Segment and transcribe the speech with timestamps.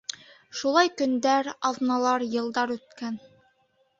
[0.59, 3.23] Шулай көндәр, аҙналар, йылдар үткән.